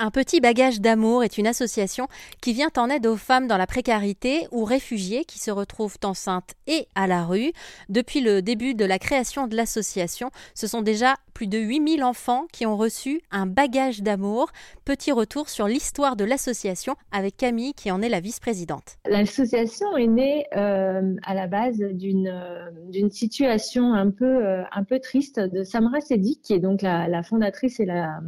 Un 0.00 0.12
petit 0.12 0.40
bagage 0.40 0.80
d'amour 0.80 1.24
est 1.24 1.38
une 1.38 1.48
association 1.48 2.06
qui 2.40 2.52
vient 2.52 2.70
en 2.76 2.88
aide 2.88 3.04
aux 3.04 3.16
femmes 3.16 3.48
dans 3.48 3.56
la 3.56 3.66
précarité 3.66 4.46
ou 4.52 4.62
réfugiées 4.62 5.24
qui 5.24 5.40
se 5.40 5.50
retrouvent 5.50 5.96
enceintes 6.04 6.54
et 6.68 6.86
à 6.94 7.08
la 7.08 7.24
rue. 7.24 7.50
Depuis 7.88 8.20
le 8.20 8.40
début 8.40 8.74
de 8.76 8.84
la 8.84 9.00
création 9.00 9.48
de 9.48 9.56
l'association, 9.56 10.30
ce 10.54 10.68
sont 10.68 10.82
déjà 10.82 11.16
plus 11.34 11.48
de 11.48 11.58
8000 11.58 12.04
enfants 12.04 12.46
qui 12.52 12.64
ont 12.64 12.76
reçu 12.76 13.22
un 13.32 13.46
bagage 13.46 14.00
d'amour. 14.02 14.50
Petit 14.84 15.10
retour 15.10 15.48
sur 15.48 15.66
l'histoire 15.66 16.14
de 16.14 16.24
l'association 16.24 16.94
avec 17.10 17.36
Camille 17.36 17.74
qui 17.74 17.90
en 17.90 18.00
est 18.00 18.08
la 18.08 18.20
vice-présidente. 18.20 18.98
L'association 19.08 19.96
est 19.96 20.06
née 20.06 20.46
euh, 20.56 21.16
à 21.24 21.34
la 21.34 21.48
base 21.48 21.78
d'une 21.78 22.28
euh, 22.28 23.08
situation 23.10 23.94
un 23.94 24.10
peu 24.12 24.46
euh, 24.46 24.62
un 24.70 24.84
peu 24.84 25.00
triste 25.00 25.40
de 25.40 25.64
Samra 25.64 26.00
Sedi 26.00 26.38
qui 26.40 26.52
est 26.54 26.60
donc 26.60 26.82
la, 26.82 27.22
fondatrice 27.24 27.80
et 27.80 27.84
la 27.84 28.20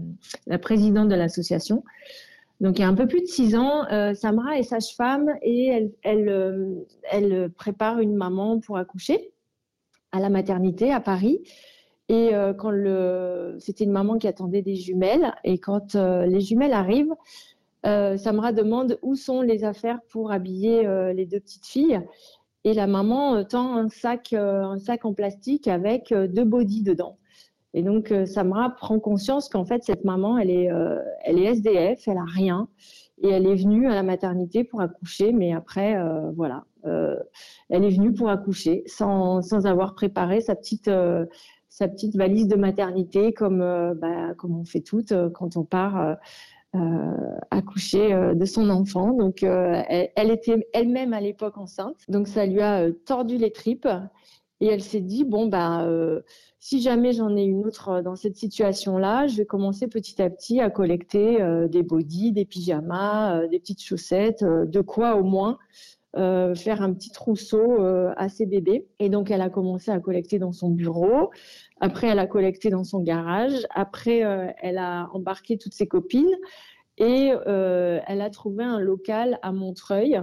présidente 0.58 1.08
de 1.08 1.14
l'association 1.14 1.59
donc, 2.60 2.78
il 2.78 2.82
y 2.82 2.84
a 2.84 2.88
un 2.88 2.94
peu 2.94 3.06
plus 3.06 3.22
de 3.22 3.26
six 3.26 3.56
ans, 3.56 3.86
euh, 3.90 4.12
Samra 4.12 4.58
est 4.58 4.64
sage-femme 4.64 5.30
et 5.40 5.90
euh, 6.06 6.74
elle, 7.10 7.50
prépare 7.56 8.00
une 8.00 8.14
maman 8.14 8.60
pour 8.60 8.76
accoucher 8.76 9.32
à 10.12 10.20
la 10.20 10.28
maternité 10.28 10.92
à 10.92 11.00
Paris. 11.00 11.40
Et 12.10 12.34
euh, 12.34 12.52
quand 12.52 12.72
c'était 13.60 13.84
une 13.84 13.92
maman 13.92 14.18
qui 14.18 14.28
attendait 14.28 14.60
des 14.60 14.74
jumelles, 14.74 15.32
et 15.42 15.58
quand 15.58 15.94
les 15.94 16.40
jumelles 16.40 16.74
arrivent, 16.74 17.14
Samra 17.82 18.52
demande 18.52 18.98
où 19.00 19.14
sont 19.14 19.40
les 19.40 19.64
affaires 19.64 20.00
pour 20.10 20.30
habiller 20.30 20.86
les 21.14 21.24
deux 21.24 21.40
petites 21.40 21.66
filles. 21.66 22.02
Et 22.64 22.74
la 22.74 22.86
maman 22.86 23.42
tend 23.44 23.74
un 23.74 23.88
sac, 23.88 24.34
un 24.34 24.78
sac 24.78 25.06
en 25.06 25.14
plastique 25.14 25.66
avec 25.66 26.12
deux 26.12 26.44
bodys 26.44 26.82
dedans. 26.82 27.16
Et 27.74 27.82
donc, 27.82 28.10
euh, 28.10 28.26
Samra 28.26 28.70
prend 28.70 28.98
conscience 28.98 29.48
qu'en 29.48 29.64
fait, 29.64 29.84
cette 29.84 30.04
maman, 30.04 30.38
elle 30.38 30.50
est, 30.50 30.70
euh, 30.70 30.98
elle 31.24 31.38
est 31.38 31.44
SDF, 31.44 32.08
elle 32.08 32.18
a 32.18 32.24
rien. 32.24 32.68
Et 33.22 33.28
elle 33.28 33.46
est 33.46 33.54
venue 33.54 33.86
à 33.86 33.94
la 33.94 34.02
maternité 34.02 34.64
pour 34.64 34.80
accoucher, 34.80 35.32
mais 35.32 35.52
après, 35.52 35.96
euh, 35.96 36.30
voilà, 36.34 36.64
elle 36.82 37.84
est 37.84 37.90
venue 37.90 38.14
pour 38.14 38.30
accoucher 38.30 38.82
sans, 38.86 39.42
sans 39.42 39.66
avoir 39.66 39.94
préparé 39.94 40.40
sa 40.40 40.54
petite, 40.54 40.90
sa 41.68 41.88
petite 41.88 42.16
valise 42.16 42.48
de 42.48 42.56
maternité 42.56 43.34
comme, 43.34 43.58
bah, 44.00 44.32
comme 44.38 44.58
on 44.58 44.64
fait 44.64 44.80
toutes 44.80 45.12
quand 45.34 45.58
on 45.58 45.64
part 45.64 46.16
accoucher 47.50 48.34
de 48.34 48.44
son 48.46 48.70
enfant. 48.70 49.12
Donc, 49.12 49.42
elle, 49.42 50.30
était 50.30 50.66
elle-même 50.72 51.12
à 51.12 51.20
l'époque 51.20 51.58
enceinte, 51.58 51.98
donc 52.08 52.26
ça 52.26 52.46
lui 52.46 52.62
a 52.62 52.90
tordu 53.04 53.36
les 53.36 53.52
tripes. 53.52 53.86
Et 54.60 54.66
elle 54.66 54.82
s'est 54.82 55.00
dit, 55.00 55.24
bon, 55.24 55.46
bah, 55.46 55.86
euh, 55.86 56.20
si 56.58 56.82
jamais 56.82 57.12
j'en 57.12 57.34
ai 57.34 57.42
une 57.42 57.64
autre 57.64 57.88
euh, 57.88 58.02
dans 58.02 58.16
cette 58.16 58.36
situation-là, 58.36 59.26
je 59.26 59.36
vais 59.38 59.46
commencer 59.46 59.88
petit 59.88 60.20
à 60.20 60.28
petit 60.28 60.60
à 60.60 60.68
collecter 60.68 61.40
euh, 61.40 61.66
des 61.66 61.82
bodys, 61.82 62.32
des 62.32 62.44
pyjamas, 62.44 63.46
des 63.46 63.58
petites 63.58 63.82
chaussettes, 63.82 64.44
de 64.44 64.80
quoi 64.80 65.16
au 65.16 65.24
moins 65.24 65.58
faire 66.12 66.82
un 66.82 66.92
petit 66.92 67.12
trousseau 67.12 67.80
à 68.16 68.28
ses 68.28 68.44
bébés. 68.44 68.88
Et 68.98 69.08
donc, 69.08 69.30
elle 69.30 69.40
a 69.40 69.48
commencé 69.48 69.92
à 69.92 70.00
collecter 70.00 70.40
dans 70.40 70.50
son 70.50 70.68
bureau. 70.68 71.30
Après, 71.80 72.08
elle 72.08 72.18
a 72.18 72.26
collecté 72.26 72.68
dans 72.68 72.82
son 72.82 72.98
garage. 73.00 73.64
Après, 73.70 74.24
elle 74.60 74.78
a 74.78 75.08
embarqué 75.12 75.56
toutes 75.56 75.72
ses 75.72 75.86
copines 75.86 76.34
et 76.98 77.30
elle 77.46 78.20
a 78.20 78.30
trouvé 78.30 78.64
un 78.64 78.80
local 78.80 79.38
à 79.42 79.52
Montreuil 79.52 80.20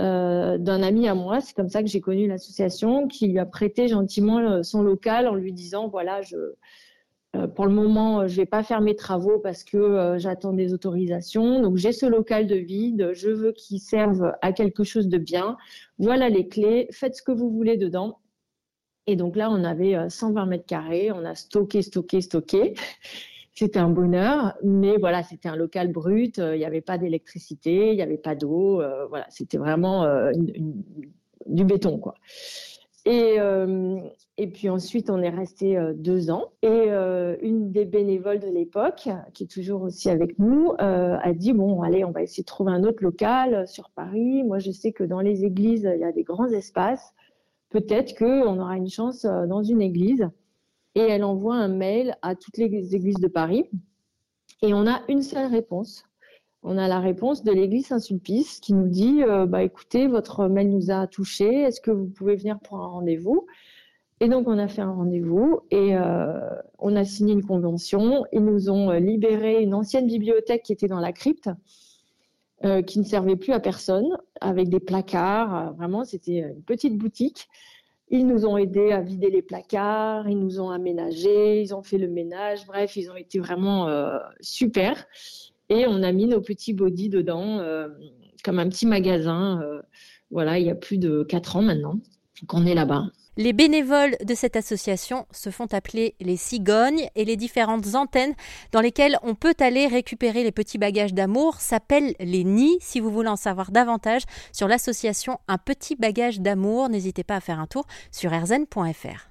euh, 0.00 0.58
d'un 0.58 0.82
ami 0.82 1.08
à 1.08 1.14
moi. 1.14 1.40
C'est 1.40 1.54
comme 1.54 1.68
ça 1.68 1.82
que 1.82 1.88
j'ai 1.88 2.00
connu 2.00 2.28
l'association, 2.28 3.08
qui 3.08 3.26
lui 3.28 3.38
a 3.38 3.46
prêté 3.46 3.88
gentiment 3.88 4.38
euh, 4.38 4.62
son 4.62 4.82
local 4.82 5.26
en 5.26 5.34
lui 5.34 5.52
disant 5.52 5.88
voilà, 5.88 6.22
je, 6.22 6.36
euh, 7.34 7.48
pour 7.48 7.66
le 7.66 7.72
moment, 7.72 8.28
je 8.28 8.36
vais 8.36 8.46
pas 8.46 8.62
faire 8.62 8.80
mes 8.80 8.94
travaux 8.94 9.40
parce 9.40 9.64
que 9.64 10.16
j'attends 10.18 10.52
des 10.52 10.72
autorisations. 10.72 11.60
Donc 11.60 11.76
j'ai 11.76 11.92
ce 11.92 12.06
local 12.06 12.46
de 12.46 12.56
vide, 12.56 13.10
je 13.12 13.28
veux 13.28 13.52
qu'il 13.52 13.80
serve 13.80 14.32
à 14.40 14.52
quelque 14.52 14.84
chose 14.84 15.08
de 15.08 15.18
bien. 15.18 15.56
Voilà 15.98 16.28
les 16.28 16.46
clés, 16.48 16.86
faites 16.92 17.16
ce 17.16 17.22
que 17.22 17.32
vous 17.32 17.50
voulez 17.50 17.76
dedans. 17.76 18.20
Et 19.06 19.16
donc 19.16 19.36
là, 19.36 19.50
on 19.50 19.64
avait 19.64 20.08
120 20.08 20.46
mètres 20.46 20.66
carrés, 20.66 21.10
on 21.12 21.24
a 21.24 21.34
stocké, 21.34 21.82
stocké, 21.82 22.20
stocké 22.20 22.74
c'était 23.58 23.80
un 23.80 23.90
bonheur, 23.90 24.54
mais 24.62 24.98
voilà, 24.98 25.24
c'était 25.24 25.48
un 25.48 25.56
local 25.56 25.90
brut, 25.90 26.38
euh, 26.38 26.54
il 26.54 26.60
n'y 26.60 26.64
avait 26.64 26.80
pas 26.80 26.96
d'électricité, 26.96 27.90
il 27.90 27.96
n'y 27.96 28.02
avait 28.02 28.16
pas 28.16 28.36
d'eau, 28.36 28.80
euh, 28.80 29.06
voilà, 29.06 29.26
c'était 29.30 29.58
vraiment 29.58 30.04
euh, 30.04 30.30
du 31.46 31.64
béton, 31.64 31.98
quoi. 31.98 32.14
Et, 33.04 33.38
et 34.36 34.46
puis 34.48 34.68
ensuite, 34.68 35.08
on 35.08 35.22
est 35.22 35.30
resté 35.30 35.78
deux 35.94 36.30
ans. 36.30 36.52
Et 36.60 36.90
une 37.40 37.72
des 37.72 37.86
bénévoles 37.86 38.38
de 38.38 38.48
l'époque, 38.48 39.08
qui 39.32 39.44
est 39.44 39.46
toujours 39.46 39.80
aussi 39.80 40.10
avec 40.10 40.38
nous, 40.38 40.74
a 40.78 41.32
dit 41.32 41.54
bon, 41.54 41.80
allez, 41.80 42.04
on 42.04 42.10
va 42.10 42.22
essayer 42.22 42.42
de 42.42 42.46
trouver 42.48 42.72
un 42.72 42.84
autre 42.84 43.02
local 43.02 43.66
sur 43.66 43.88
Paris. 43.92 44.42
Moi, 44.44 44.58
je 44.58 44.72
sais 44.72 44.92
que 44.92 45.04
dans 45.04 45.20
les 45.20 45.46
églises, 45.46 45.90
il 45.90 46.00
y 46.00 46.04
a 46.04 46.12
des 46.12 46.22
grands 46.22 46.48
espaces. 46.48 47.14
Peut-être 47.70 48.14
qu'on 48.14 48.60
aura 48.60 48.76
une 48.76 48.90
chance 48.90 49.24
dans 49.24 49.62
une 49.62 49.80
église 49.80 50.28
et 50.94 51.00
elle 51.00 51.24
envoie 51.24 51.56
un 51.56 51.68
mail 51.68 52.16
à 52.22 52.34
toutes 52.34 52.58
les 52.58 52.94
églises 52.94 53.20
de 53.20 53.28
Paris. 53.28 53.64
Et 54.62 54.74
on 54.74 54.86
a 54.86 55.02
une 55.08 55.22
seule 55.22 55.50
réponse. 55.50 56.04
On 56.62 56.76
a 56.76 56.88
la 56.88 56.98
réponse 56.98 57.44
de 57.44 57.52
l'église 57.52 57.86
Saint-Sulpice 57.86 58.58
qui 58.60 58.74
nous 58.74 58.88
dit 58.88 59.22
euh, 59.22 59.46
bah, 59.46 59.62
écoutez, 59.62 60.08
votre 60.08 60.48
mail 60.48 60.70
nous 60.70 60.90
a 60.90 61.06
touché, 61.06 61.46
est-ce 61.62 61.80
que 61.80 61.90
vous 61.90 62.06
pouvez 62.06 62.34
venir 62.34 62.58
pour 62.58 62.78
un 62.78 62.86
rendez-vous? 62.88 63.46
Et 64.20 64.28
donc, 64.28 64.48
on 64.48 64.58
a 64.58 64.66
fait 64.66 64.82
un 64.82 64.90
rendez-vous 64.90 65.60
et 65.70 65.96
euh, 65.96 66.50
on 66.80 66.96
a 66.96 67.04
signé 67.04 67.32
une 67.32 67.44
convention. 67.44 68.24
Ils 68.32 68.44
nous 68.44 68.68
ont 68.68 68.90
euh, 68.90 68.98
libéré 68.98 69.62
une 69.62 69.74
ancienne 69.74 70.08
bibliothèque 70.08 70.64
qui 70.64 70.72
était 70.72 70.88
dans 70.88 70.98
la 70.98 71.12
crypte. 71.12 71.48
qui 72.86 72.98
ne 72.98 73.04
servait 73.04 73.36
plus 73.36 73.52
à 73.52 73.60
personne, 73.60 74.18
avec 74.40 74.68
des 74.68 74.80
placards. 74.80 75.74
Vraiment, 75.74 76.04
c'était 76.04 76.40
une 76.40 76.62
petite 76.64 76.98
boutique. 76.98 77.48
Ils 78.10 78.26
nous 78.26 78.46
ont 78.46 78.56
aidés 78.56 78.92
à 78.92 79.02
vider 79.02 79.30
les 79.30 79.42
placards, 79.42 80.28
ils 80.28 80.38
nous 80.38 80.60
ont 80.60 80.70
aménagé, 80.70 81.60
ils 81.60 81.74
ont 81.74 81.82
fait 81.82 81.98
le 81.98 82.08
ménage. 82.08 82.66
Bref, 82.66 82.96
ils 82.96 83.10
ont 83.10 83.16
été 83.16 83.38
vraiment 83.38 83.88
euh, 83.88 84.18
super. 84.40 85.06
Et 85.68 85.86
on 85.86 86.02
a 86.02 86.12
mis 86.12 86.26
nos 86.26 86.40
petits 86.40 86.72
bodys 86.72 87.10
dedans, 87.10 87.58
euh, 87.58 87.88
comme 88.42 88.58
un 88.58 88.68
petit 88.68 88.86
magasin. 88.86 89.60
Euh, 89.62 89.82
voilà, 90.30 90.58
il 90.58 90.66
y 90.66 90.70
a 90.70 90.74
plus 90.74 90.98
de 90.98 91.22
quatre 91.22 91.56
ans 91.56 91.62
maintenant 91.62 92.00
qu'on 92.46 92.64
est 92.64 92.74
là-bas. 92.74 93.10
Les 93.38 93.52
bénévoles 93.52 94.16
de 94.24 94.34
cette 94.34 94.56
association 94.56 95.24
se 95.30 95.50
font 95.50 95.68
appeler 95.72 96.16
les 96.18 96.36
cigognes 96.36 97.08
et 97.14 97.24
les 97.24 97.36
différentes 97.36 97.94
antennes 97.94 98.34
dans 98.72 98.80
lesquelles 98.80 99.16
on 99.22 99.36
peut 99.36 99.54
aller 99.60 99.86
récupérer 99.86 100.42
les 100.42 100.50
petits 100.50 100.76
bagages 100.76 101.14
d'amour 101.14 101.60
s'appellent 101.60 102.16
les 102.18 102.42
nids. 102.42 102.78
Si 102.80 102.98
vous 102.98 103.12
voulez 103.12 103.28
en 103.28 103.36
savoir 103.36 103.70
davantage 103.70 104.22
sur 104.52 104.66
l'association 104.66 105.38
Un 105.46 105.56
petit 105.56 105.94
bagage 105.94 106.40
d'amour, 106.40 106.88
n'hésitez 106.88 107.22
pas 107.22 107.36
à 107.36 107.40
faire 107.40 107.60
un 107.60 107.68
tour 107.68 107.86
sur 108.10 108.32
erzen.fr. 108.32 109.27